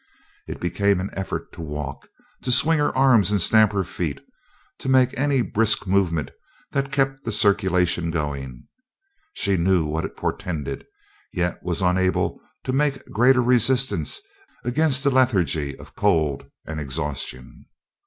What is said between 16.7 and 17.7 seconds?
exhaustion.